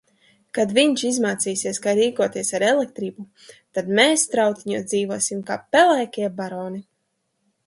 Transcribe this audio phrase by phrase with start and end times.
[0.57, 3.27] Kad viņš izmācīsies kā rīkoties ar elektrību,
[3.79, 6.85] tad mēs Strautiņos dzīvosim kā pelēkie baroni!